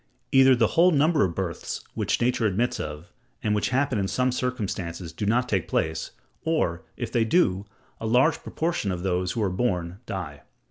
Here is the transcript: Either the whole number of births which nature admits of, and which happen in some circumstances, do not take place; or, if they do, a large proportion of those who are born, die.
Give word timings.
Either 0.31 0.55
the 0.55 0.65
whole 0.73 0.89
number 0.89 1.23
of 1.23 1.35
births 1.35 1.83
which 1.93 2.19
nature 2.19 2.47
admits 2.47 2.79
of, 2.79 3.13
and 3.43 3.53
which 3.53 3.69
happen 3.69 3.99
in 3.99 4.07
some 4.07 4.31
circumstances, 4.31 5.13
do 5.13 5.27
not 5.27 5.47
take 5.47 5.67
place; 5.67 6.09
or, 6.43 6.81
if 6.97 7.11
they 7.11 7.23
do, 7.23 7.67
a 7.99 8.07
large 8.07 8.41
proportion 8.41 8.91
of 8.91 9.03
those 9.03 9.33
who 9.33 9.43
are 9.43 9.51
born, 9.51 9.99
die. 10.07 10.41